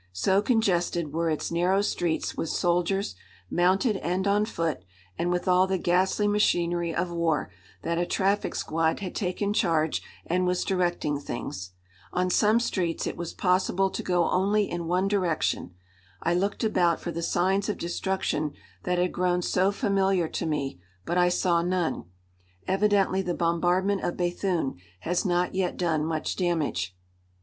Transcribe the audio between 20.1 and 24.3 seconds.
to me, but I saw none. Evidently the bombardment of